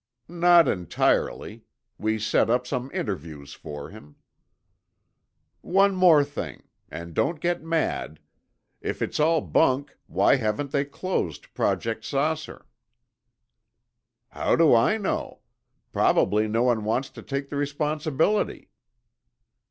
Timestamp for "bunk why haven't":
9.41-10.71